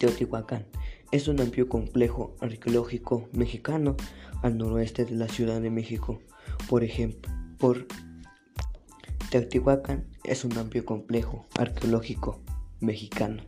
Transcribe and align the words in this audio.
Teotihuacán 0.00 0.64
es 1.12 1.28
un 1.28 1.42
amplio 1.42 1.68
complejo 1.68 2.34
arqueológico 2.40 3.28
mexicano 3.32 3.98
al 4.42 4.56
noroeste 4.56 5.04
de 5.04 5.14
la 5.14 5.28
Ciudad 5.28 5.60
de 5.60 5.68
México. 5.68 6.22
Por 6.70 6.84
ejemplo, 6.84 7.30
Teotihuacán 9.30 10.06
es 10.24 10.46
un 10.46 10.56
amplio 10.56 10.86
complejo 10.86 11.44
arqueológico 11.58 12.40
mexicano 12.80 13.44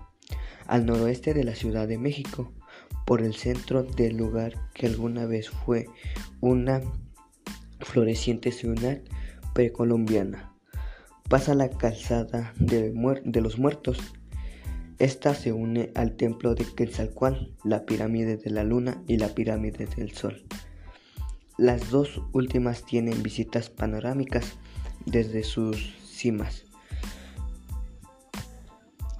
al 0.67 0.85
noroeste 0.85 1.33
de 1.33 1.45
la 1.45 1.55
Ciudad 1.55 1.89
de 1.89 1.97
México, 1.97 2.53
por 3.07 3.23
el 3.23 3.35
centro 3.35 3.83
del 3.83 4.19
lugar 4.19 4.53
que 4.75 4.87
alguna 4.87 5.25
vez 5.25 5.49
fue 5.49 5.87
una 6.43 6.83
floreciente 7.81 8.53
ciudad 8.53 9.01
precolombiana. 9.55 10.55
Pasa 11.31 11.55
la 11.55 11.71
calzada 11.71 12.53
de 12.59 12.93
los 13.41 13.59
muertos 13.59 13.99
esta 15.03 15.35
se 15.35 15.53
une 15.53 15.91
al 15.97 16.13
templo 16.13 16.55
de 16.55 16.65
Quetzalcoatl, 16.65 17.51
la 17.65 17.85
pirámide 17.87 18.37
de 18.37 18.51
la 18.51 18.63
luna 18.63 19.03
y 19.09 19.17
la 19.17 19.35
pirámide 19.35 19.87
del 19.97 20.13
sol. 20.13 20.45
Las 21.59 21.91
dos 21.91 22.23
últimas 22.33 22.85
tienen 22.85 23.21
visitas 23.21 23.69
panorámicas 23.69 24.53
desde 25.05 25.43
sus 25.43 25.97
cimas. 26.07 26.67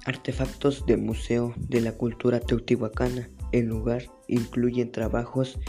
Artefactos 0.05 0.85
del 0.85 1.01
Museo 1.01 1.53
de 1.57 1.81
la 1.81 1.91
Cultura 1.91 2.39
Teotihuacana. 2.39 3.29
El 3.51 3.65
lugar 3.65 4.03
incluyen 4.29 4.89
trabajos 4.89 5.59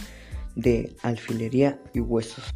de 0.55 0.95
alfilería 1.03 1.83
y 1.93 1.99
huesos. 1.99 2.55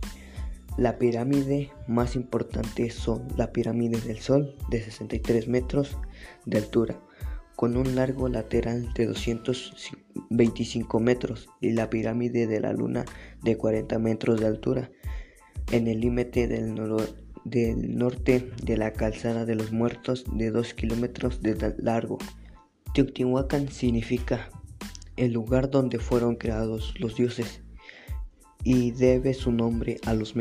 La 0.77 0.97
pirámide 0.97 1.73
más 1.89 2.15
importante 2.15 2.91
son 2.91 3.27
la 3.37 3.51
pirámide 3.51 4.01
del 4.01 4.21
Sol 4.21 4.55
de 4.71 4.81
63 4.81 5.49
metros 5.49 5.99
de 6.47 6.59
altura 6.59 7.01
con 7.59 7.77
un 7.77 7.97
largo 7.97 8.29
lateral 8.29 8.93
de 8.95 9.07
225 9.07 11.01
metros 11.01 11.49
y 11.61 11.73
la 11.73 11.91
pirámide 11.91 12.47
de 12.47 12.61
la 12.61 12.73
luna 12.73 13.05
de 13.43 13.57
40 13.57 13.99
metros 13.99 14.39
de 14.39 14.47
altura 14.47 14.93
en 15.73 15.89
el 15.89 15.99
límite 15.99 16.47
del, 16.47 16.77
norte 17.97 18.53
de 18.63 18.77
la 18.77 18.93
calzada 18.93 19.45
de 19.45 19.57
los 19.57 19.73
muertos 19.73 20.25
de 20.35 20.53
2 20.53 20.73
kilómetros 20.75 21.43
de 21.43 21.75
largo. 21.79 22.19
Teotihuacán 22.95 23.67
significa 23.73 24.51
el 25.17 25.33
lugar 25.33 25.69
donde 25.69 25.99
fueron 25.99 26.37
creados 26.37 26.95
los 27.01 27.17
dioses 27.17 27.63
y 28.63 28.93
debe 28.93 29.35
su 29.35 29.51
nombre 29.51 29.97
a 30.07 30.15
los 30.15 30.33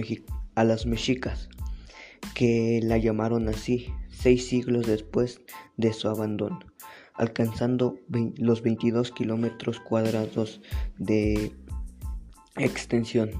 a 0.53 0.63
las 0.63 0.85
mexicas 0.85 1.49
que 2.35 2.79
la 2.83 2.99
llamaron 2.99 3.49
así 3.49 3.87
seis 4.11 4.47
siglos 4.47 4.85
después 4.85 5.41
de 5.77 5.93
su 5.93 6.09
abandono 6.09 6.59
alcanzando 7.17 7.99
los 8.37 8.61
22 8.61 9.11
kilómetros 9.11 9.79
cuadrados 9.79 10.61
de 10.97 11.51
extensión 12.57 13.31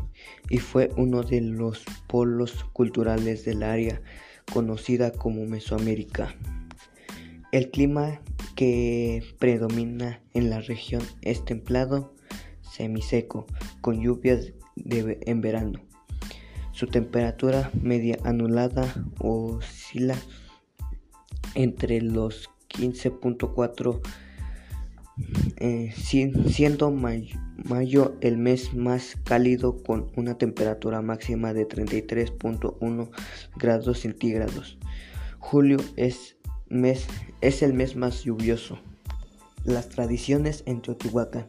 y 0.50 0.60
fue 0.60 0.92
uno 0.98 1.24
de 1.24 1.42
los 1.42 1.84
polos 2.08 2.66
culturales 2.74 3.46
del 3.46 3.64
área 3.64 4.02
conocida 4.52 5.12
como 5.12 5.46
Mesoamérica. 5.46 6.36
El 7.52 7.72
clima 7.72 8.22
que 8.56 9.24
predomina 9.40 10.22
en 10.34 10.50
la 10.50 10.60
región 10.62 11.02
es 11.22 11.46
templado 11.46 12.14
semiseco 12.62 13.46
con 13.82 14.02
lluvias 14.02 14.54
en 14.76 15.42
verano. 15.42 15.82
Su 16.72 16.88
temperatura 16.88 17.72
media 17.82 18.20
anulada 18.24 18.94
oscila 19.20 20.16
entre 21.56 22.02
los 22.02 22.50
15.4 22.70 24.02
eh, 25.58 25.92
siendo 25.96 26.92
mayo, 26.92 28.16
el 28.22 28.38
mes 28.38 28.74
más 28.74 29.18
cálido 29.24 29.82
con 29.82 30.12
una 30.16 30.38
temperatura 30.38 31.02
máxima 31.02 31.54
de 31.54 31.68
33.1 31.68 33.10
grados 33.56 34.00
centígrados. 34.00 34.78
Julio 35.40 35.78
es, 35.96 36.38
mes, 36.70 37.08
es 37.42 37.64
el 37.64 37.74
mes 37.74 37.96
más 37.96 38.24
lluvioso. 38.24 38.78
Las 39.64 39.90
tradiciones 39.90 40.64
en 40.68 40.82
Teotihuacán. 40.82 41.48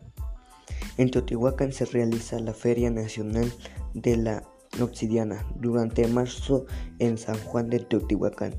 En 0.97 1.11
Teotihuacán 1.11 1.73
se 1.73 1.85
realiza 1.85 2.41
la 2.41 2.55
Feria 2.55 2.91
Nacional 2.91 3.53
de 3.93 4.17
la 4.17 4.43
Obsidiana 4.81 5.47
durante 5.57 6.07
marzo 6.09 6.67
en 6.99 7.19
San 7.19 7.39
Juan 7.39 7.69
de 7.69 7.81
Teotihuacán. 7.81 8.55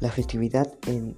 La 0.00 0.10
festividad 0.10 0.72
en 0.86 1.16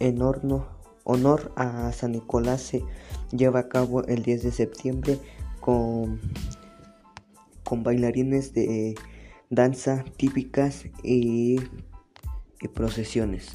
en 0.00 0.22
honor 0.22 1.52
a 1.56 1.92
San 1.92 2.12
Nicolás 2.12 2.62
se 2.62 2.84
lleva 3.30 3.60
a 3.60 3.68
cabo 3.68 4.04
el 4.04 4.22
10 4.22 4.42
de 4.42 4.52
septiembre 4.52 5.18
con, 5.60 6.20
con 7.64 7.82
bailarines 7.82 8.52
de 8.52 8.94
danza 9.50 10.04
típicas 10.16 10.86
y, 11.02 11.60
y 12.60 12.68
procesiones. 12.68 13.52